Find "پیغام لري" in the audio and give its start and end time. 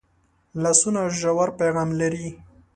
1.59-2.27